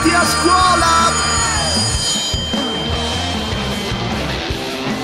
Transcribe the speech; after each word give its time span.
tutti 0.00 0.14
a 0.14 0.24
scuola! 0.24 1.36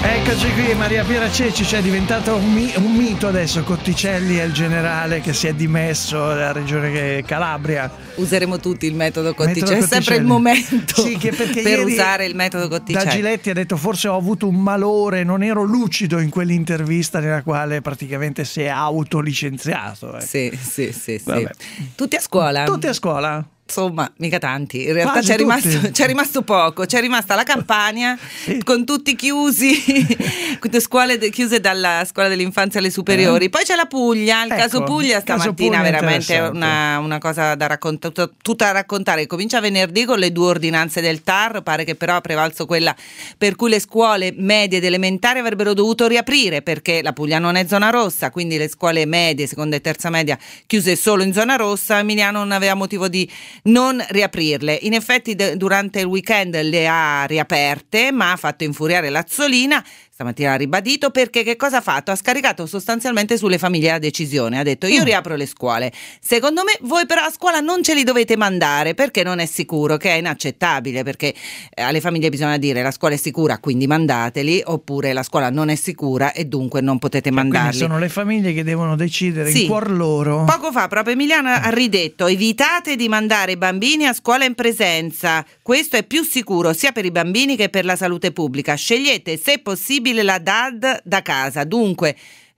Eccoci 0.03 0.53
qui, 0.53 0.75
Maria 0.75 1.03
Piera 1.03 1.31
Ceci, 1.31 1.65
cioè 1.65 1.81
è 1.81 1.83
diventato 1.83 2.37
un, 2.37 2.53
mi- 2.53 2.73
un, 2.77 2.95
mito 2.95 3.27
adesso. 3.27 3.65
Cotticelli 3.65 4.37
è 4.37 4.45
il 4.45 4.53
generale 4.53 5.21
che 5.21 5.33
si 5.33 5.49
è 5.49 5.55
dimesso 5.55 6.17
dalla 6.17 6.53
regione 6.53 7.23
Calabria. 7.25 7.91
Useremo 8.17 8.59
tutti 8.59 8.87
il 8.87 8.95
metodo 8.95 9.35
Cotticelli, 9.35 9.83
è 9.83 9.87
sempre 9.87 10.17
il 10.17 10.25
momento 10.25 11.03
sì, 11.03 11.19
per 11.19 11.85
usare 11.85 12.27
il 12.27 12.37
metodo 12.37 12.69
Cotticelli. 12.69 13.05
Da 13.05 13.11
Giletti 13.11 13.51
ha 13.51 13.55
detto 13.55 13.77
forse 13.77 14.09
ho 14.09 14.17
avuto 14.17 14.47
un 14.47 14.63
malore, 14.63 15.25
non 15.25 15.43
ero 15.43 15.65
lucido 15.65 16.21
in 16.21 16.31
quell'intervista 16.31 17.19
nella 17.19 17.43
quale 17.43 17.81
praticamente 17.81 18.45
si 18.45 18.61
è 18.61 18.69
autolicenziato. 18.69 20.15
Ecco. 20.15 20.25
Sì, 20.25 20.57
sì, 20.61 20.93
sì, 20.93 21.19
sì. 21.19 21.49
Tutti 21.97 22.17
a 22.17 22.21
scuola? 22.21 22.65
Tutti 22.65 22.87
a 22.87 22.93
scuola 22.93 23.45
insomma, 23.67 24.11
mica 24.19 24.39
tanti. 24.39 24.85
In 24.85 24.93
realtà 24.93 25.21
c'è 25.21 25.37
rimasto, 25.37 25.69
c'è 25.91 26.07
rimasto, 26.07 26.43
poco. 26.43 26.85
C'è 26.85 27.01
rimasta 27.01 27.35
la 27.35 27.43
Campania 27.43 28.17
sì. 28.45 28.63
con 28.63 28.85
tutti 28.85 29.17
chiusi, 29.17 29.75
scuole 30.79 31.19
de- 31.19 31.31
chiuse 31.31 31.61
dalla 31.61 32.05
scuola 32.07 32.29
dell'infanzia 32.29 32.81
alle 32.81 32.91
superiori. 32.91 33.47
Eh. 33.47 33.51
Poi 33.51 33.65
c'è 33.65 33.75
la 33.75 33.87
Puglia. 33.87 34.45
Il 34.45 34.53
ecco, 34.53 34.61
caso 34.61 34.83
Puglia 34.83 35.21
stamattina 35.21 35.79
caso 35.79 35.83
veramente 35.83 36.39
una, 36.39 36.99
una, 36.99 37.19
cosa 37.19 37.55
da 37.55 37.67
raccontare, 37.67 38.13
tutta, 38.13 38.31
tutta 38.41 38.67
da 38.67 38.73
raccontare. 38.73 39.27
Comincia 39.27 39.61
venerdì 39.61 40.05
con 40.05 40.19
le 40.19 40.31
due 40.31 40.47
ordinanze 40.49 41.01
del 41.01 41.23
TAR. 41.23 41.63
Pare 41.63 41.85
che 41.85 41.95
però 41.95 42.17
ha 42.17 42.21
prevalso 42.21 42.67
quella 42.67 42.95
per 43.39 43.57
cui 43.57 43.71
le 43.71 43.81
scuole 43.81 44.33
medie 44.37 44.79
ed 44.79 44.85
elementari 44.85 45.39
avrebbero 45.39 45.73
dovuto 45.73 46.07
riaprire 46.07 46.63
perché 46.63 47.03
la 47.03 47.13
Puglia 47.13 47.39
non 47.39 47.57
è 47.57 47.67
zona 47.67 47.91
rossa, 47.91 48.31
quindi 48.31 48.59
le 48.59 48.69
scuole 48.69 49.07
medie, 49.07 49.47
seconda 49.47 49.77
e 49.77 49.81
terza 49.81 50.11
media, 50.11 50.39
chiuse 50.67 50.97
solo 50.97 51.23
in 51.23 51.33
zona 51.33 51.57
rossa. 51.57 51.99
Emiliano 51.99 52.39
non 52.39 52.53
aveva 52.53 52.75
motivo 52.75 53.09
di 53.09 53.29
non 53.65 54.05
riaprirle. 54.09 54.79
In 54.83 54.93
effetti 54.93 55.35
de- 55.35 55.57
durante 55.57 56.01
il 56.01 56.07
weekend 56.07 56.61
le 56.61 56.87
ha 56.87 57.25
riaperte, 57.25 58.13
ma 58.13 58.33
ha 58.33 58.37
fatto 58.37 58.65
infuriare 58.65 59.11
Lazzolina 59.11 59.83
stamattina 60.15 60.53
ha 60.53 60.55
ribadito 60.55 61.11
perché 61.11 61.43
che 61.43 61.57
cosa 61.57 61.79
ha 61.79 61.81
fatto? 61.81 62.13
Ha 62.13 62.15
scaricato 62.15 62.67
sostanzialmente 62.67 63.37
sulle 63.37 63.59
famiglie 63.59 63.91
la 63.91 63.99
decisione, 63.99 64.61
ha 64.61 64.63
detto 64.63 64.87
io 64.87 65.01
mm. 65.01 65.05
riapro 65.05 65.35
le 65.35 65.45
scuole, 65.45 65.91
secondo 66.21 66.63
me 66.63 66.79
voi 66.83 67.05
però 67.05 67.23
a 67.23 67.33
scuola 67.33 67.59
non 67.59 67.83
ce 67.83 67.95
li 67.95 68.05
dovete 68.05 68.37
mandare 68.37 68.95
perché 68.95 69.25
non 69.25 69.41
è 69.41 69.47
sicuro, 69.47 69.97
che 69.97 70.11
è 70.11 70.13
inaccettabile 70.13 71.03
perché 71.03 71.35
eh, 71.75 71.83
alle 71.83 72.01
famiglie 72.01 72.29
bisogna 72.29 72.59
dire 72.59 72.81
la 72.81 72.93
scuola 72.93 73.15
è 73.15 73.17
sicura 73.17 73.59
quindi 73.59 73.89
mandateli 73.89 74.63
oppure 74.65 75.13
la 75.13 75.25
scuola 75.25 75.51
non 75.51 75.69
è 75.69 75.75
sicura 75.75 76.31
e 76.33 76.45
dunque 76.45 76.81
non 76.81 77.01
potete 77.01 77.31
cioè, 77.31 77.37
mandarli. 77.37 77.79
sono 77.79 77.99
le 77.99 78.09
famiglie 78.09 78.53
che 78.53 78.63
devono 78.63 78.95
decidere 78.95 79.51
sì. 79.51 79.63
in 79.63 79.67
cuor 79.67 79.91
loro. 79.91 80.45
Poco 80.45 80.71
fa 80.71 80.87
proprio 80.87 81.15
Emiliano 81.15 81.49
ha 81.49 81.71
ridetto 81.71 82.29
evitate 82.29 82.95
di 82.95 83.09
mandare 83.09 83.51
i 83.51 83.57
bambini 83.57 84.07
a 84.07 84.13
scuola 84.13 84.45
in 84.45 84.55
presenza, 84.55 85.45
questo 85.61 85.97
è 85.97 86.05
più 86.05 86.23
sicuro 86.23 86.73
sia 86.73 86.93
per 86.93 87.05
i 87.05 87.11
bambini 87.11 87.57
che 87.57 87.69
per 87.69 87.85
la 87.85 87.97
salute 87.97 88.31
pubblica, 88.31 88.77
scegliete 88.77 89.37
se 89.37 89.59
possibile 89.59 90.03
possibile 90.05 90.23
la 90.23 90.39
DAD 90.39 91.01
da 91.03 91.23
casa. 91.23 91.65
Dunque, 91.65 92.15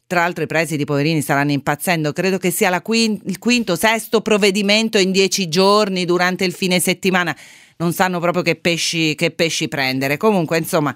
tra 0.08 0.20
l'altro 0.20 0.42
i 0.42 0.48
presidi 0.48 0.84
poverini 0.84 1.20
staranno 1.20 1.52
impazzendo, 1.52 2.12
credo 2.12 2.39
che 2.39 2.50
sia 2.50 2.80
quint- 2.83 3.22
il 3.27 3.39
quinto, 3.39 3.77
sesto 3.77 4.20
provvedimento 4.20 4.98
in 4.98 5.12
dieci 5.12 5.48
giorni 5.48 6.05
durante 6.05 6.44
il 6.44 6.52
fine 6.52 6.80
settimana, 6.80 7.36
non 7.77 7.92
sanno 7.92 8.19
proprio 8.19 8.42
che 8.42 8.56
pesci, 8.56 9.14
che 9.14 9.30
pesci 9.30 9.69
prendere. 9.69 10.17
Comunque, 10.17 10.58
insomma, 10.58 10.92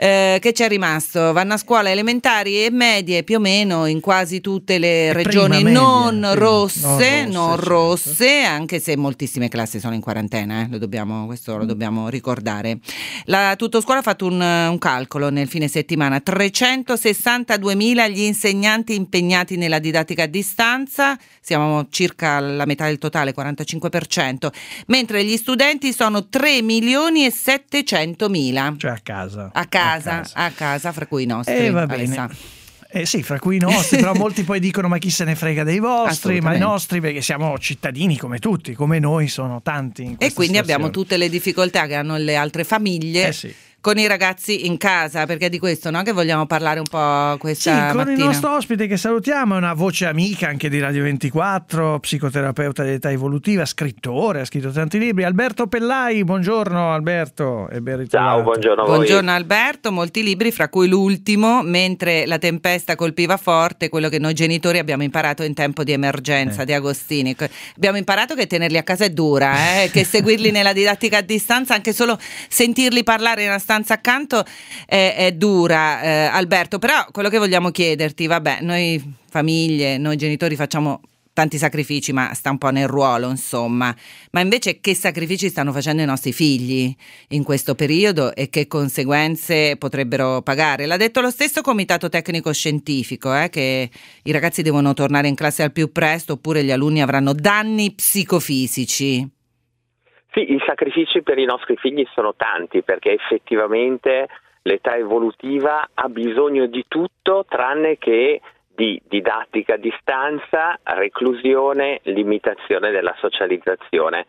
eh, 0.00 0.38
che 0.40 0.52
c'è 0.52 0.68
rimasto? 0.68 1.32
Vanno 1.32 1.54
a 1.54 1.56
scuola 1.56 1.90
elementari 1.90 2.64
e 2.64 2.70
medie 2.70 3.24
più 3.24 3.38
o 3.38 3.40
meno 3.40 3.86
in 3.86 4.00
quasi 4.00 4.40
tutte 4.40 4.78
le 4.78 5.12
regioni 5.12 5.64
non, 5.64 6.20
media, 6.20 6.34
rosse, 6.34 7.24
non 7.24 7.56
rosse, 7.56 7.68
rosse 7.68 8.24
certo. 8.24 8.48
anche 8.48 8.78
se 8.78 8.96
moltissime 8.96 9.48
classi 9.48 9.80
sono 9.80 9.94
in 9.94 10.00
quarantena, 10.00 10.60
eh, 10.60 10.68
lo 10.70 10.78
dobbiamo, 10.78 11.26
questo 11.26 11.56
lo 11.56 11.64
mm. 11.64 11.66
dobbiamo 11.66 12.08
ricordare. 12.10 12.78
La 13.24 13.56
Tuttoscuola 13.56 13.98
ha 13.98 14.02
fatto 14.02 14.26
un, 14.26 14.40
un 14.40 14.78
calcolo 14.78 15.30
nel 15.30 15.48
fine 15.48 15.66
settimana, 15.66 16.22
362.000 16.24 18.10
gli 18.12 18.20
insegnanti 18.20 18.94
impegnati 18.94 19.56
nella 19.56 19.80
didattica 19.80 20.22
a 20.22 20.26
distanza, 20.26 21.18
siamo 21.40 21.88
circa 21.90 22.36
alla 22.36 22.66
metà 22.66 22.86
del 22.86 22.98
totale, 22.98 23.34
45%, 23.34 24.48
mentre 24.86 25.24
gli 25.24 25.36
studenti 25.36 25.92
sono 25.92 26.28
3 26.28 26.62
milioni 26.62 27.24
e 27.24 27.32
700 27.32 28.28
mila. 28.28 28.72
Cioè 28.78 28.92
a 28.92 29.00
casa. 29.02 29.50
A 29.52 29.64
casa 29.66 29.86
casa, 29.90 30.10
a 30.10 30.22
casa, 30.22 30.34
a 30.34 30.50
casa 30.50 30.92
fra 30.92 31.06
cui 31.06 31.22
i 31.24 31.26
nostri. 31.26 31.54
Eh, 31.54 31.70
va 31.70 31.86
bene. 31.86 32.28
Eh 32.90 33.04
sì, 33.04 33.22
fra 33.22 33.38
cui 33.38 33.56
i 33.56 33.58
nostri, 33.58 33.98
però 33.98 34.14
molti 34.16 34.44
poi 34.44 34.60
dicono 34.60 34.88
ma 34.88 34.96
chi 34.96 35.10
se 35.10 35.24
ne 35.24 35.34
frega 35.34 35.62
dei 35.62 35.78
vostri, 35.78 36.40
ma 36.40 36.54
i 36.54 36.58
nostri 36.58 37.00
perché 37.00 37.20
siamo 37.20 37.58
cittadini 37.58 38.16
come 38.16 38.38
tutti, 38.38 38.72
come 38.74 38.98
noi 38.98 39.28
sono 39.28 39.60
tanti. 39.62 40.02
e 40.02 40.32
quindi 40.32 40.32
situazione. 40.32 40.58
abbiamo 40.58 40.90
tutte 40.90 41.16
le 41.16 41.28
difficoltà 41.28 41.86
che 41.86 41.94
hanno 41.94 42.16
le 42.16 42.36
altre 42.36 42.64
famiglie. 42.64 43.28
Eh 43.28 43.32
sì 43.32 43.54
con 43.80 43.96
i 43.96 44.06
ragazzi 44.08 44.66
in 44.66 44.76
casa, 44.76 45.24
perché 45.24 45.46
è 45.46 45.48
di 45.48 45.58
questo 45.58 45.90
no? 45.90 46.02
che 46.02 46.12
vogliamo 46.12 46.46
parlare 46.46 46.80
un 46.80 46.86
po' 46.88 47.36
questa 47.38 47.90
sì, 47.90 47.96
con 47.96 48.10
il 48.10 48.18
nostro 48.18 48.56
ospite 48.56 48.86
che 48.88 48.96
salutiamo, 48.96 49.54
è 49.54 49.58
una 49.58 49.72
voce 49.72 50.06
amica 50.06 50.48
anche 50.48 50.68
di 50.68 50.80
Radio 50.80 51.04
24, 51.04 52.00
psicoterapeuta 52.00 52.82
di 52.82 52.90
età 52.90 53.10
evolutiva, 53.10 53.64
scrittore, 53.64 54.40
ha 54.40 54.44
scritto 54.44 54.70
tanti 54.70 54.98
libri. 54.98 55.22
Alberto 55.22 55.68
Pellai, 55.68 56.24
buongiorno 56.24 56.92
Alberto 56.92 57.68
e 57.68 57.80
ben 57.80 58.08
Ciao, 58.08 58.42
buongiorno 58.42 58.82
a 58.82 58.84
voi. 58.84 58.96
Buongiorno 58.96 59.30
Alberto, 59.30 59.92
molti 59.92 60.22
libri, 60.22 60.50
fra 60.50 60.68
cui 60.68 60.88
l'ultimo, 60.88 61.62
Mentre 61.62 62.26
la 62.26 62.38
tempesta 62.38 62.96
colpiva 62.96 63.36
forte, 63.36 63.88
quello 63.88 64.08
che 64.08 64.18
noi 64.18 64.34
genitori 64.34 64.78
abbiamo 64.78 65.02
imparato 65.02 65.42
in 65.42 65.54
tempo 65.54 65.84
di 65.84 65.92
emergenza, 65.92 66.62
eh. 66.62 66.64
di 66.64 66.72
Agostini. 66.72 67.36
Abbiamo 67.76 67.96
imparato 67.96 68.34
che 68.34 68.46
tenerli 68.46 68.76
a 68.76 68.82
casa 68.82 69.04
è 69.04 69.10
dura, 69.10 69.82
eh? 69.82 69.90
che 69.90 70.04
seguirli 70.04 70.50
nella 70.52 70.72
didattica 70.72 71.18
a 71.18 71.22
distanza, 71.22 71.74
anche 71.74 71.92
solo 71.92 72.18
sentirli 72.48 73.04
parlare 73.04 73.42
in 73.42 73.48
una 73.48 73.58
stanza 73.68 73.92
accanto 73.92 74.44
è, 74.86 75.14
è 75.14 75.32
dura, 75.32 76.00
eh, 76.00 76.08
Alberto, 76.32 76.78
però 76.78 77.04
quello 77.12 77.28
che 77.28 77.36
vogliamo 77.36 77.70
chiederti, 77.70 78.26
vabbè, 78.26 78.60
noi 78.62 79.16
famiglie, 79.28 79.98
noi 79.98 80.16
genitori 80.16 80.56
facciamo 80.56 81.02
tanti 81.34 81.58
sacrifici, 81.58 82.12
ma 82.12 82.32
sta 82.32 82.50
un 82.50 82.56
po' 82.56 82.70
nel 82.70 82.88
ruolo, 82.88 83.28
insomma. 83.28 83.94
Ma 84.30 84.40
invece 84.40 84.80
che 84.80 84.94
sacrifici 84.94 85.50
stanno 85.50 85.70
facendo 85.70 86.00
i 86.00 86.06
nostri 86.06 86.32
figli 86.32 86.92
in 87.28 87.44
questo 87.44 87.74
periodo 87.74 88.34
e 88.34 88.48
che 88.48 88.66
conseguenze 88.66 89.76
potrebbero 89.76 90.40
pagare? 90.40 90.86
L'ha 90.86 90.96
detto 90.96 91.20
lo 91.20 91.30
stesso 91.30 91.60
comitato 91.60 92.08
tecnico 92.08 92.50
scientifico, 92.52 93.36
eh, 93.36 93.50
che 93.50 93.90
i 94.22 94.32
ragazzi 94.32 94.62
devono 94.62 94.94
tornare 94.94 95.28
in 95.28 95.34
classe 95.34 95.62
al 95.62 95.72
più 95.72 95.92
presto 95.92 96.32
oppure 96.32 96.64
gli 96.64 96.72
alunni 96.72 97.02
avranno 97.02 97.34
danni 97.34 97.92
psicofisici. 97.92 99.37
Sì, 100.32 100.52
i 100.52 100.62
sacrifici 100.66 101.22
per 101.22 101.38
i 101.38 101.44
nostri 101.44 101.76
figli 101.76 102.06
sono 102.12 102.34
tanti 102.34 102.82
perché 102.82 103.12
effettivamente 103.12 104.28
l'età 104.62 104.96
evolutiva 104.96 105.88
ha 105.94 106.08
bisogno 106.08 106.66
di 106.66 106.84
tutto 106.86 107.44
tranne 107.48 107.96
che 107.96 108.40
di 108.78 109.00
didattica 109.08 109.74
a 109.74 109.78
distanza, 109.78 110.78
reclusione, 110.84 112.00
limitazione 112.04 112.90
della 112.90 113.14
socializzazione. 113.18 114.26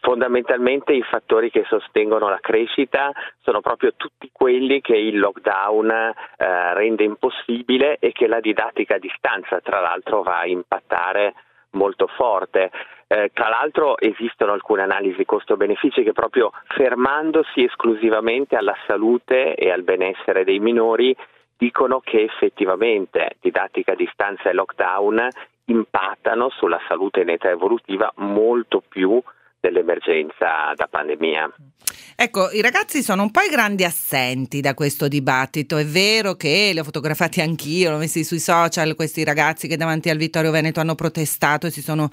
Fondamentalmente 0.00 0.92
i 0.92 1.02
fattori 1.02 1.48
che 1.48 1.62
sostengono 1.68 2.28
la 2.28 2.40
crescita 2.40 3.12
sono 3.42 3.60
proprio 3.60 3.92
tutti 3.94 4.30
quelli 4.32 4.80
che 4.80 4.96
il 4.96 5.20
lockdown 5.20 5.90
eh, 5.90 6.74
rende 6.74 7.04
impossibile 7.04 7.98
e 8.00 8.10
che 8.10 8.26
la 8.26 8.40
didattica 8.40 8.96
a 8.96 8.98
distanza 8.98 9.60
tra 9.60 9.78
l'altro 9.78 10.22
va 10.22 10.40
a 10.40 10.46
impattare 10.46 11.34
molto 11.72 12.08
forte. 12.08 12.72
Eh, 13.12 13.30
tra 13.34 13.50
l'altro 13.50 13.98
esistono 13.98 14.52
alcune 14.52 14.80
analisi 14.80 15.26
costo-benefici 15.26 16.02
che 16.02 16.14
proprio 16.14 16.50
fermandosi 16.68 17.62
esclusivamente 17.62 18.56
alla 18.56 18.74
salute 18.86 19.54
e 19.54 19.70
al 19.70 19.82
benessere 19.82 20.44
dei 20.44 20.60
minori 20.60 21.14
dicono 21.58 22.00
che 22.00 22.22
effettivamente 22.22 23.36
didattica 23.38 23.92
a 23.92 23.96
distanza 23.96 24.48
e 24.48 24.54
lockdown 24.54 25.28
impattano 25.66 26.48
sulla 26.48 26.80
salute 26.88 27.20
in 27.20 27.28
età 27.28 27.50
evolutiva 27.50 28.10
molto 28.16 28.82
più 28.88 29.22
dell'emergenza 29.92 30.72
da 30.74 30.86
pandemia. 30.86 31.52
Ecco, 32.14 32.50
i 32.50 32.60
ragazzi 32.60 33.02
sono 33.02 33.22
un 33.22 33.30
po' 33.30 33.40
i 33.40 33.50
grandi 33.50 33.84
assenti 33.84 34.60
da 34.60 34.74
questo 34.74 35.08
dibattito. 35.08 35.76
È 35.76 35.84
vero 35.84 36.34
che 36.34 36.70
li 36.72 36.78
ho 36.78 36.84
fotografati 36.84 37.40
anch'io, 37.40 37.90
l'ho 37.90 37.96
messi 37.96 38.22
sui 38.22 38.38
social 38.38 38.94
questi 38.94 39.24
ragazzi 39.24 39.66
che 39.66 39.76
davanti 39.76 40.08
al 40.08 40.18
Vittorio 40.18 40.50
Veneto 40.50 40.80
hanno 40.80 40.94
protestato 40.94 41.66
e 41.66 41.70
si 41.70 41.82
sono 41.82 42.10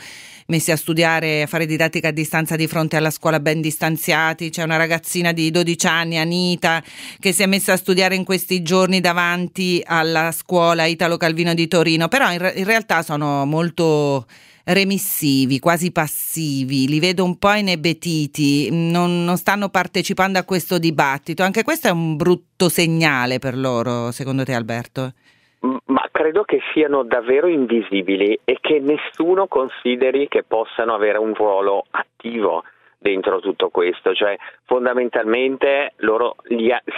messi 0.48 0.72
a 0.72 0.78
studiare, 0.78 1.44
a 1.44 1.48
fare 1.48 1.66
didattica 1.66 2.08
a 2.08 2.12
distanza 2.12 2.56
di 2.56 2.68
fronte 2.68 2.96
alla 2.96 3.12
scuola 3.12 3.40
ben 3.40 3.62
distanziati. 3.62 4.50
C'è 4.50 4.64
una 4.64 4.78
ragazzina 4.78 5.32
di 5.32 5.52
12 5.52 5.88
anni, 5.88 6.18
Anita, 6.18 6.82
che 7.20 7.32
si 7.32 7.44
è 7.44 7.46
messa 7.46 7.74
a 7.74 7.78
studiare 7.78 8.16
in 8.16 8.24
questi 8.24 8.64
giorni 8.64 9.02
davanti 9.02 9.82
alla 9.86 10.32
scuola 10.32 10.86
Italo 10.86 11.18
Calvino 11.18 11.54
di 11.54 11.68
Torino, 11.68 12.08
però 12.08 12.32
in, 12.32 12.52
in 12.56 12.66
realtà 12.66 13.04
sono 13.04 13.46
molto 13.46 14.26
remissivi, 14.74 15.60
quasi 15.60 15.92
passivi, 15.92 16.88
li 16.88 17.00
vedo 17.00 17.24
un 17.24 17.38
po' 17.38 17.54
inebetiti, 17.54 18.70
non, 18.72 19.24
non 19.24 19.38
stanno 19.38 19.70
partecipando 19.70 20.38
a 20.38 20.44
questo 20.44 20.78
dibattito. 20.78 21.44
Anche 21.44 21.64
questo 21.64 21.88
è 21.88 21.92
un 21.92 22.16
brutto 22.16 22.70
segnale 22.70 23.40
per 23.40 23.58
loro, 23.58 24.12
secondo 24.12 24.44
te 24.44 24.54
Alberto? 24.54 25.14
Ma 25.62 26.08
credo 26.12 26.44
che 26.44 26.62
siano 26.74 27.04
davvero 27.04 27.48
invisibili 27.48 28.40
e 28.46 28.58
che 28.62 28.80
nessuno 28.80 29.48
consideri 29.48 30.28
che 30.28 30.44
possano 30.44 30.94
avere 30.94 31.18
un 31.18 31.34
ruolo 31.34 31.86
attivo 31.90 32.64
dentro 32.98 33.40
tutto 33.40 33.70
questo, 33.70 34.14
cioè 34.14 34.36
fondamentalmente 34.66 35.94
loro 35.98 36.36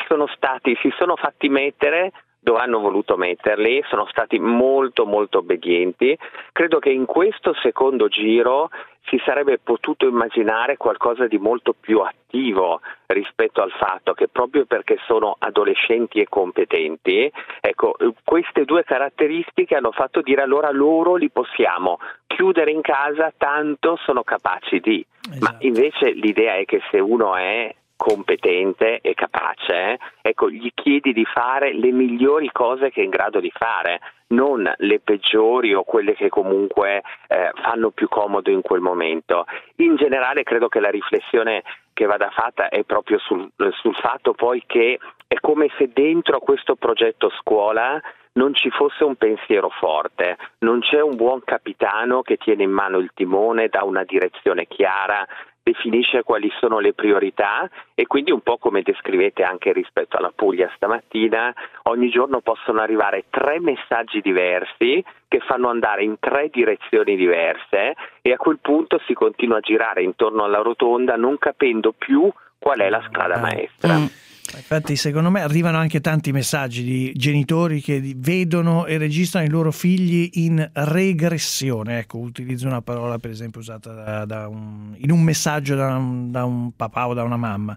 sono 0.07 0.27
stati, 0.35 0.75
si 0.81 0.91
sono 0.97 1.15
fatti 1.15 1.47
mettere 1.49 2.11
dove 2.43 2.59
hanno 2.59 2.79
voluto 2.79 3.17
metterli, 3.17 3.83
sono 3.87 4.07
stati 4.09 4.39
molto 4.39 5.05
molto 5.05 5.39
obbedienti. 5.39 6.17
Credo 6.51 6.79
che 6.79 6.89
in 6.89 7.05
questo 7.05 7.53
secondo 7.61 8.07
giro 8.07 8.69
si 9.05 9.21
sarebbe 9.23 9.59
potuto 9.59 10.07
immaginare 10.07 10.77
qualcosa 10.77 11.27
di 11.27 11.37
molto 11.37 11.73
più 11.79 11.99
attivo 11.99 12.81
rispetto 13.07 13.61
al 13.61 13.71
fatto 13.71 14.13
che 14.13 14.27
proprio 14.27 14.65
perché 14.65 14.97
sono 15.05 15.35
adolescenti 15.37 16.19
e 16.19 16.27
competenti, 16.27 17.31
ecco, 17.59 17.95
queste 18.23 18.65
due 18.65 18.83
caratteristiche 18.83 19.75
hanno 19.75 19.91
fatto 19.91 20.21
dire 20.21 20.41
allora 20.41 20.71
loro 20.71 21.15
li 21.15 21.29
possiamo 21.29 21.99
chiudere 22.25 22.71
in 22.71 22.81
casa 22.81 23.31
tanto 23.37 23.97
sono 24.03 24.23
capaci 24.23 24.79
di. 24.79 25.05
Esatto. 25.29 25.45
Ma 25.45 25.55
invece 25.59 26.11
l'idea 26.11 26.55
è 26.55 26.65
che 26.65 26.81
se 26.89 26.99
uno 26.99 27.35
è 27.35 27.75
competente 28.01 28.99
e 28.99 29.13
capace, 29.13 29.99
ecco, 30.41 30.49
gli 30.49 30.71
chiedi 30.73 31.13
di 31.13 31.25
fare 31.25 31.73
le 31.73 31.91
migliori 31.91 32.49
cose 32.51 32.89
che 32.89 33.01
è 33.01 33.03
in 33.03 33.09
grado 33.09 33.39
di 33.39 33.51
fare, 33.53 33.99
non 34.27 34.71
le 34.77 34.99
peggiori 34.99 35.73
o 35.73 35.83
quelle 35.83 36.15
che 36.15 36.29
comunque 36.29 37.03
eh, 37.27 37.51
fanno 37.61 37.91
più 37.91 38.07
comodo 38.07 38.49
in 38.49 38.61
quel 38.61 38.81
momento. 38.81 39.45
In 39.77 39.95
generale 39.95 40.43
credo 40.43 40.67
che 40.67 40.79
la 40.79 40.89
riflessione 40.89 41.63
che 41.93 42.05
vada 42.05 42.29
fatta 42.31 42.69
è 42.69 42.83
proprio 42.83 43.19
sul, 43.19 43.49
sul 43.81 43.95
fatto 43.95 44.33
poi 44.33 44.63
che 44.65 44.97
è 45.27 45.35
come 45.39 45.69
se 45.77 45.91
dentro 45.93 46.37
a 46.37 46.41
questo 46.41 46.75
progetto 46.75 47.29
scuola 47.41 48.01
non 48.33 48.53
ci 48.53 48.69
fosse 48.69 49.03
un 49.03 49.15
pensiero 49.15 49.69
forte, 49.69 50.37
non 50.59 50.79
c'è 50.79 51.01
un 51.01 51.17
buon 51.17 51.41
capitano 51.43 52.21
che 52.21 52.37
tiene 52.37 52.63
in 52.63 52.71
mano 52.71 52.97
il 52.97 53.11
timone, 53.13 53.67
dà 53.67 53.83
una 53.83 54.05
direzione 54.05 54.67
chiara, 54.67 55.27
definisce 55.63 56.23
quali 56.23 56.51
sono 56.59 56.79
le 56.79 56.93
priorità 56.93 57.69
e 57.93 58.07
quindi 58.07 58.31
un 58.31 58.41
po' 58.41 58.57
come 58.57 58.81
descrivete 58.81 59.43
anche 59.43 59.71
rispetto 59.71 60.17
alla 60.17 60.31
Puglia 60.33 60.71
stamattina, 60.75 61.53
ogni 61.83 62.09
giorno 62.09 62.41
possono 62.41 62.81
arrivare 62.81 63.25
tre 63.29 63.59
messaggi 63.59 64.21
diversi 64.21 65.03
che 65.27 65.39
fanno 65.39 65.69
andare 65.69 66.03
in 66.03 66.15
tre 66.19 66.49
direzioni 66.51 67.15
diverse 67.15 67.95
e 68.21 68.31
a 68.31 68.37
quel 68.37 68.59
punto 68.59 68.99
si 69.05 69.13
continua 69.13 69.57
a 69.57 69.61
girare 69.61 70.03
intorno 70.03 70.43
alla 70.43 70.61
rotonda 70.61 71.15
non 71.15 71.37
capendo 71.37 71.93
più 71.93 72.29
qual 72.57 72.79
è 72.79 72.89
la 72.89 73.03
strada 73.07 73.37
maestra. 73.39 73.95
Infatti, 74.57 74.95
secondo 74.95 75.29
me 75.29 75.41
arrivano 75.41 75.77
anche 75.77 76.01
tanti 76.01 76.31
messaggi 76.31 76.83
di 76.83 77.11
genitori 77.13 77.79
che 77.81 78.01
vedono 78.15 78.85
e 78.85 78.97
registrano 78.97 79.45
i 79.45 79.49
loro 79.49 79.71
figli 79.71 80.29
in 80.33 80.69
regressione. 80.73 81.99
Ecco, 81.99 82.17
utilizzo 82.17 82.67
una 82.67 82.81
parola, 82.81 83.17
per 83.17 83.29
esempio, 83.29 83.61
usata 83.61 83.93
da, 83.93 84.25
da 84.25 84.47
un, 84.47 84.95
in 84.97 85.11
un 85.11 85.21
messaggio 85.21 85.75
da 85.75 85.95
un, 85.95 86.31
da 86.31 86.43
un, 86.43 86.75
papà 86.75 87.07
o 87.07 87.13
da 87.13 87.23
una 87.23 87.37
mamma. 87.37 87.75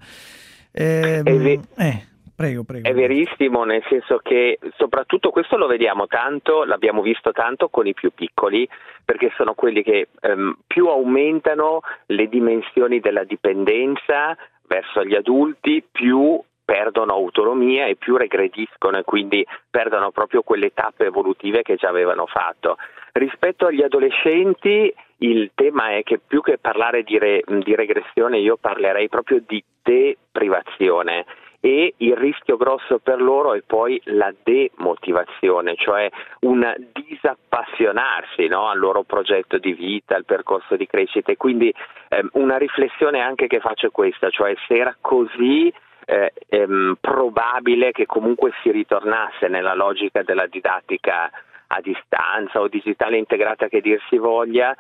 Eh, 0.73 1.23
ve- 1.23 1.61
eh, 1.77 2.07
prego, 2.35 2.65
prego. 2.65 2.89
È 2.89 2.93
verissimo, 2.93 3.65
nel 3.65 3.83
senso 3.89 4.19
che 4.19 4.59
soprattutto 4.77 5.31
questo 5.31 5.57
lo 5.57 5.67
vediamo 5.67 6.07
tanto, 6.07 6.65
l'abbiamo 6.65 7.03
visto 7.03 7.31
tanto 7.31 7.69
con 7.69 7.87
i 7.87 7.95
più 7.95 8.11
piccoli, 8.13 8.69
perché 9.05 9.31
sono 9.37 9.55
quelli 9.55 9.83
che 9.83 10.09
ehm, 10.21 10.57
più 10.67 10.87
aumentano 10.89 11.81
le 12.07 12.29
dimensioni 12.29 12.99
della 12.99 13.23
dipendenza 13.23 14.37
verso 14.67 15.05
gli 15.05 15.15
adulti, 15.15 15.85
più 15.89 16.41
perdono 16.65 17.13
autonomia 17.13 17.87
e 17.87 17.97
più 17.97 18.17
regrediscono 18.17 18.99
e 18.99 19.05
quindi 19.05 19.47
perdono 19.71 20.11
proprio 20.11 20.43
quelle 20.43 20.73
tappe 20.73 21.07
evolutive 21.07 21.63
che 21.63 21.77
già 21.77 21.89
avevano 21.89 22.27
fatto. 22.27 22.77
Rispetto 23.13 23.67
agli 23.67 23.83
adolescenti 23.83 24.93
il 25.19 25.53
tema 25.55 25.91
è 25.91 26.03
che 26.03 26.19
più 26.19 26.41
che 26.41 26.59
parlare 26.59 27.03
di, 27.03 27.19
re, 27.19 27.43
di 27.47 27.75
regressione 27.75 28.39
io 28.39 28.57
parlerei 28.57 29.09
proprio 29.09 29.43
di 29.47 29.63
deprivazione 29.83 31.25
e 31.61 31.95
il 31.97 32.15
rischio 32.15 32.59
grosso 32.59 32.99
per 32.99 33.23
loro 33.23 33.55
è 33.55 33.63
poi 33.63 33.99
la 34.05 34.31
demotivazione, 34.43 35.75
cioè 35.77 36.11
un 36.41 36.75
disappassionarsi 36.93 38.49
no, 38.49 38.69
al 38.69 38.79
loro 38.79 39.03
progetto 39.03 39.57
di 39.57 39.73
vita, 39.73 40.15
al 40.15 40.27
percorso 40.27 40.77
di 40.77 40.87
crescita 40.87 41.33
e 41.33 41.39
quindi 41.39 41.73
eh, 42.09 42.23
una 42.33 42.59
riflessione 42.59 43.21
anche 43.21 43.47
che 43.47 43.61
faccio 43.61 43.87
è 43.87 43.91
questa, 43.91 44.29
cioè 44.29 44.55
se 44.67 44.75
era 44.75 44.95
così 45.01 45.73
eh, 46.05 46.33
ehm, 46.49 46.97
probabile 47.01 47.93
che 47.93 48.07
comunque 48.07 48.53
si 48.63 48.71
ritornasse 48.71 49.49
nella 49.49 49.75
logica 49.75 50.23
della 50.23 50.47
didattica 50.47 51.31
a 51.69 51.81
distanza 51.81 52.61
o 52.61 52.69
digitale 52.69 53.17
integrata 53.17 53.69
che 53.69 53.81
dir 53.81 54.01
si 54.09 54.19
voglia 54.19 54.75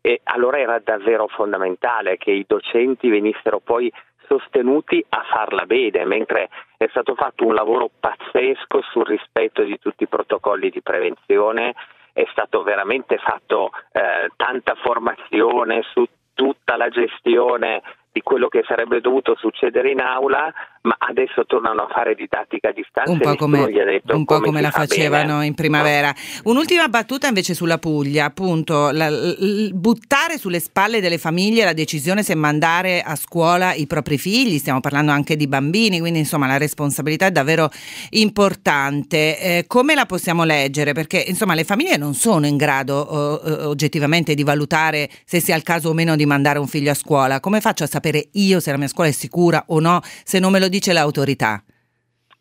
e 0.00 0.20
allora 0.24 0.58
era 0.58 0.78
davvero 0.78 1.26
fondamentale 1.28 2.16
che 2.16 2.30
i 2.30 2.44
docenti 2.46 3.08
venissero 3.08 3.58
poi 3.58 3.92
sostenuti 4.26 5.04
a 5.08 5.24
farla 5.30 5.64
bene, 5.64 6.04
mentre 6.04 6.50
è 6.76 6.86
stato 6.90 7.14
fatto 7.14 7.46
un 7.46 7.54
lavoro 7.54 7.90
pazzesco 7.98 8.82
sul 8.82 9.06
rispetto 9.06 9.62
di 9.62 9.78
tutti 9.78 10.04
i 10.04 10.08
protocolli 10.08 10.68
di 10.68 10.82
prevenzione, 10.82 11.74
è 12.12 12.26
stato 12.30 12.62
veramente 12.62 13.16
fatto 13.16 13.70
eh, 13.92 14.28
tanta 14.36 14.74
formazione 14.74 15.82
su 15.92 16.06
tutta 16.34 16.76
la 16.76 16.88
gestione 16.88 17.82
di 18.10 18.22
quello 18.22 18.48
che 18.48 18.64
sarebbe 18.66 19.00
dovuto 19.00 19.36
succedere 19.36 19.90
in 19.90 20.00
aula, 20.00 20.52
ma 20.82 20.96
adesso 20.98 21.44
tornano 21.44 21.82
a 21.82 21.88
fare 21.92 22.14
didattica 22.14 22.70
a 22.70 22.72
distanza. 22.72 23.12
Un 23.12 23.18
po' 23.18 23.36
come, 23.36 23.60
un 24.06 24.24
po 24.24 24.40
come 24.40 24.60
la 24.60 24.70
facevano 24.70 25.34
bene. 25.34 25.46
in 25.46 25.54
primavera. 25.54 26.14
Un'ultima 26.44 26.88
battuta 26.88 27.28
invece 27.28 27.54
sulla 27.54 27.78
Puglia, 27.78 28.24
appunto, 28.24 28.90
la, 28.90 29.10
l, 29.10 29.72
buttare 29.74 30.38
sulle 30.38 30.60
spalle 30.60 31.00
delle 31.00 31.18
famiglie 31.18 31.64
la 31.64 31.74
decisione 31.74 32.22
se 32.22 32.34
mandare 32.34 33.02
a 33.02 33.14
scuola 33.14 33.74
i 33.74 33.86
propri 33.86 34.16
figli, 34.16 34.58
stiamo 34.58 34.80
parlando 34.80 35.12
anche 35.12 35.36
di 35.36 35.46
bambini, 35.46 36.00
quindi 36.00 36.20
insomma 36.20 36.46
la 36.46 36.58
responsabilità 36.58 37.26
è 37.26 37.30
davvero 37.30 37.70
importante. 38.10 39.38
Eh, 39.38 39.64
come 39.66 39.94
la 39.94 40.06
possiamo 40.06 40.44
leggere? 40.44 40.92
Perché 40.92 41.22
insomma 41.26 41.54
le 41.54 41.64
famiglie 41.64 41.98
non 41.98 42.14
sono 42.14 42.46
in 42.46 42.56
grado 42.56 42.94
oh, 42.94 43.68
oggettivamente 43.68 44.34
di 44.34 44.42
valutare 44.44 45.10
se 45.24 45.40
sia 45.40 45.56
il 45.56 45.62
caso 45.62 45.90
o 45.90 45.92
meno 45.92 46.16
di 46.16 46.24
mandare 46.24 46.58
un 46.58 46.66
figlio 46.66 46.90
a 46.90 46.94
scuola. 46.94 47.40
Come 47.40 47.60
faccio 47.60 47.84
a 47.84 47.86
sapere? 47.86 47.97
Sapere 47.98 48.28
io 48.32 48.60
se 48.60 48.70
la 48.70 48.78
mia 48.78 48.86
scuola 48.86 49.10
è 49.10 49.12
sicura 49.12 49.64
o 49.68 49.80
no 49.80 50.00
se 50.02 50.38
non 50.38 50.52
me 50.52 50.60
lo 50.60 50.68
dice 50.68 50.92
l'autorità? 50.92 51.62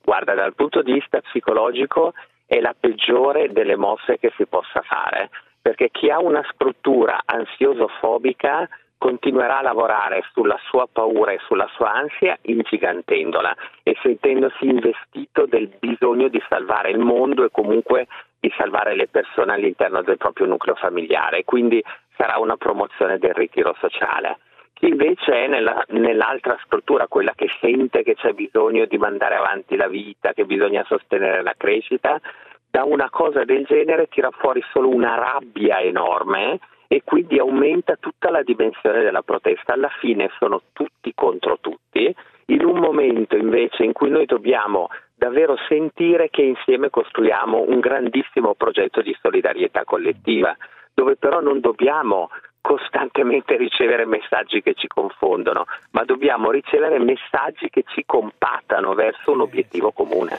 Guarda, 0.04 0.33
dal 0.36 0.56
punto 0.56 0.81
di 0.81 0.94
vista 0.94 1.19
psicologico 1.19 2.13
è 2.45 2.59
la 2.62 2.74
peggiore 2.80 3.51
delle 3.51 3.75
mosse 3.75 4.18
che 4.19 4.31
si 4.38 4.45
possa 4.45 4.81
fare, 4.81 5.30
perché 5.62 5.89
chi 5.92 6.09
ha 6.09 6.19
una 6.19 6.42
struttura 6.54 7.19
ansioso-fobica 7.25 8.69
continuerà 8.98 9.59
a 9.59 9.63
lavorare 9.63 10.24
sulla 10.31 10.57
sua 10.69 10.88
paura 10.92 11.31
e 11.31 11.39
sulla 11.45 11.68
sua 11.76 11.92
ansia 11.92 12.37
ingigantendola 12.42 13.54
e 13.83 13.95
sentendosi 14.02 14.66
investito 14.66 15.45
del 15.45 15.69
bisogno 15.78 16.30
di 16.30 16.42
salvare 16.47 16.90
il 16.90 16.99
mondo 16.99 17.44
e 17.44 17.52
comunque 17.52 18.07
di 18.40 18.52
salvare 18.57 18.95
le 18.95 19.07
persone 19.07 19.54
all'interno 19.54 20.02
del 20.02 20.18
proprio 20.18 20.47
nucleo 20.47 20.76
familiare. 20.76 21.44
Quindi 21.44 21.83
sarà 22.16 22.40
una 22.40 22.57
promozione 22.57 23.18
del 23.18 23.33
ritiro 23.33 23.76
sociale. 23.80 24.40
Chi 24.79 24.89
invece 24.89 25.31
è 25.31 25.47
nella, 25.47 25.83
nell'altra 25.89 26.55
struttura, 26.63 27.07
quella 27.07 27.33
che 27.35 27.47
sente 27.59 28.03
che 28.03 28.13
c'è 28.13 28.33
bisogno 28.33 28.85
di 28.85 28.99
mandare 28.99 29.33
avanti 29.33 29.75
la 29.75 29.87
vita, 29.87 30.33
che 30.33 30.45
bisogna 30.45 30.83
sostenere 30.87 31.41
la 31.41 31.55
crescita, 31.57 32.21
da 32.69 32.83
una 32.83 33.09
cosa 33.09 33.43
del 33.43 33.65
genere 33.65 34.07
tira 34.07 34.29
fuori 34.29 34.63
solo 34.71 34.89
una 34.89 35.15
rabbia 35.15 35.79
enorme 35.79 36.59
e 36.87 37.01
quindi 37.03 37.39
aumenta 37.39 37.95
tutta 37.95 38.29
la 38.29 38.43
dimensione 38.43 39.01
della 39.01 39.23
protesta. 39.23 39.73
Alla 39.73 39.91
fine 39.99 40.29
sono 40.37 40.61
tutti 40.73 41.11
contro 41.15 41.57
tutti, 41.59 42.15
in 42.45 42.63
un 42.63 42.77
momento 42.77 43.35
invece 43.35 43.83
in 43.83 43.93
cui 43.93 44.11
noi 44.11 44.27
dobbiamo 44.27 44.89
davvero 45.15 45.57
sentire 45.67 46.29
che 46.29 46.43
insieme 46.43 46.91
costruiamo 46.91 47.65
un 47.67 47.79
grandissimo 47.79 48.53
progetto 48.53 49.01
di 49.01 49.17
solidarietà 49.19 49.83
collettiva, 49.85 50.55
dove 50.93 51.15
però 51.15 51.41
non 51.41 51.61
dobbiamo 51.61 52.29
costantemente 52.68 53.56
ricevere 53.56 54.06
messaggi 54.06 54.62
che 54.62 54.74
ci 54.74 54.88
confondono, 54.88 55.64
ma 55.92 56.04
dobbiamo 56.04 56.52
ricevere 56.52 57.00
messaggi 57.00 57.69
che 57.69 57.86
ci 57.88 58.04
compattano 58.06 58.94
verso 58.94 59.31
un 59.31 59.40
obiettivo 59.40 59.94
comune. 59.94 60.38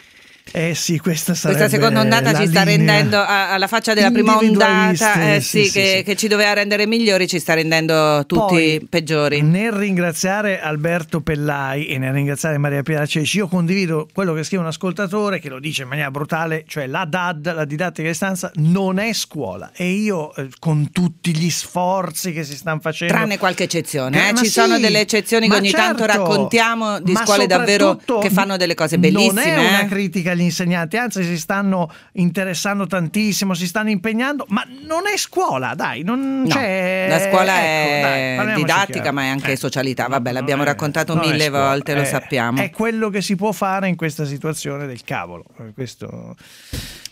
Eh 0.52 0.75
sì, 0.75 0.99
questa, 0.99 1.35
questa 1.35 1.69
seconda 1.69 2.00
ondata 2.00 2.35
ci 2.35 2.47
sta 2.47 2.62
rendendo 2.62 3.23
alla 3.26 3.67
faccia 3.67 3.95
della 3.95 4.11
prima 4.11 4.38
ondata 4.38 5.35
eh, 5.35 5.40
sì, 5.40 5.64
sì, 5.64 5.71
che, 5.71 5.95
sì, 5.99 6.02
che, 6.05 6.17
ci 6.17 6.28
doveva 6.28 6.55
rendere 6.55 6.87
migliori, 6.87 7.26
ci 7.26 7.38
sta 7.38 7.55
rendendo 7.55 8.25
tutti 8.26 8.78
Poi, 8.78 8.87
peggiori. 8.88 9.43
Nel 9.43 9.73
ringraziare 9.73 10.61
Alberto 10.61 11.21
Pellai 11.21 11.87
e 11.87 11.99
nel 11.99 12.12
ringraziare 12.12 12.57
Maria 12.59 12.83
Piera 12.83 13.07
Ceci, 13.07 13.38
io 13.38 13.49
condivido 13.49 14.09
quello 14.12 14.33
che 14.33 14.43
scrive 14.43 14.62
un 14.62 14.69
ascoltatore 14.69 15.38
che 15.38 15.49
lo 15.49 15.61
dice 15.61 15.83
in 15.83 15.88
maniera 15.88 16.11
brutale, 16.11 16.64
cioè 16.67 16.87
la 16.87 17.05
DAD, 17.05 17.55
la 17.55 17.64
didattica 17.64 18.09
a 18.09 18.11
distanza, 18.11 18.50
non 18.57 18.99
è 18.99 19.12
scuola 19.12 19.71
e 19.75 19.90
io 19.90 20.35
eh, 20.35 20.49
con 20.59 20.90
tutti 20.90 21.37
gli 21.37 21.50
sforzi 21.50 22.33
che 22.33 22.45
si 22.45 22.57
stanno 22.57 22.81
facendo... 22.81 23.14
Tranne 23.14 23.38
qualche 23.38 23.64
eccezione, 23.64 24.31
eh, 24.31 24.35
ci 24.35 24.47
sono 24.47 24.78
delle 24.78 25.00
eccezioni 25.00 25.49
che 25.49 25.57
ogni 25.57 25.71
certo, 25.71 25.87
tanto 25.87 26.07
raccontiamo 26.07 27.00
di 27.00 27.14
scuole 27.14 27.47
davvero 27.47 27.99
che 28.21 28.31
fanno 28.31 28.57
delle 28.57 28.75
cose 28.75 28.99
bellissime. 28.99 29.47
Non 29.47 29.64
è 29.64 29.69
una 29.69 29.81
eh. 29.83 29.87
critica 29.87 30.35
agli 30.38 30.45
insegnanti, 30.47 30.97
anzi 30.97 31.23
si 31.25 31.38
stanno 31.38 31.90
interessando 32.12 32.87
tantissimo, 32.87 33.54
si 33.54 33.66
stanno 33.66 33.90
impegnando, 33.90 34.45
ma 34.49 34.64
non 34.87 35.02
è 35.12 35.16
scuola, 35.16 35.75
dai, 35.75 36.02
non 36.02 36.42
No, 36.42 36.54
c'è... 36.54 37.07
la 37.09 37.18
scuola 37.21 37.52
ecco, 37.59 38.07
è 38.07 38.45
dai, 38.45 38.54
didattica, 38.54 39.00
chiaro. 39.00 39.12
ma 39.12 39.23
è 39.23 39.28
anche 39.28 39.52
Eh, 39.52 39.57
socialità. 39.57 40.07
Vabbè, 40.07 40.33
l'abbiamo 40.33 40.62
è- 40.62 40.66
raccontato 40.66 41.16
mille 41.16 41.49
volte, 41.50 41.95
lo 41.95 42.02
è- 42.02 42.04
sappiamo. 42.04 42.61
È 42.62 42.71
quello 42.71 43.11
che 43.11 43.21
si 43.23 43.35
può 43.37 43.52
fare 43.52 43.88
in 43.88 43.97
questa 43.97 44.25
situazione 44.25 44.87
del 44.87 45.02
cavolo, 45.04 45.45
Eh, 45.59 45.73
questo 45.75 46.37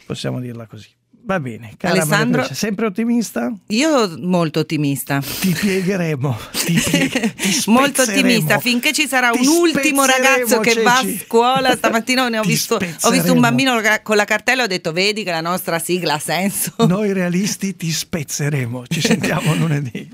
possiamo 0.06 0.40
dirla 0.40 0.66
così. 0.66 0.88
Va 1.26 1.40
bene, 1.40 1.72
cara 1.76 1.94
Alessandro? 1.94 2.46
Sempre 2.52 2.86
ottimista? 2.86 3.52
Io 3.68 4.16
molto 4.20 4.60
ottimista. 4.60 5.20
Ti 5.20 5.56
piegheremo, 5.58 6.38
ti 6.64 6.74
pie- 6.74 7.08
ti 7.34 7.62
Molto 7.66 8.02
ottimista 8.02 8.60
finché 8.60 8.92
ci 8.92 9.08
sarà 9.08 9.32
un 9.32 9.44
ultimo 9.44 10.04
ragazzo 10.04 10.60
che 10.60 10.80
va 10.82 10.98
a 10.98 11.02
Ceci. 11.02 11.24
scuola. 11.26 11.74
Stamattina 11.74 12.28
ne 12.28 12.38
ho 12.38 12.42
visto, 12.42 12.76
ho 12.76 13.10
visto 13.10 13.32
un 13.32 13.40
bambino 13.40 13.76
con 14.04 14.14
la 14.14 14.24
cartella 14.24 14.62
e 14.62 14.64
ho 14.66 14.68
detto: 14.68 14.92
Vedi 14.92 15.24
che 15.24 15.32
la 15.32 15.40
nostra 15.40 15.80
sigla 15.80 16.14
ha 16.14 16.20
senso. 16.20 16.72
Noi 16.86 17.12
realisti 17.12 17.74
ti 17.74 17.90
spezzeremo. 17.90 18.84
Ci 18.86 19.00
sentiamo 19.00 19.52
lunedì. 19.58 20.08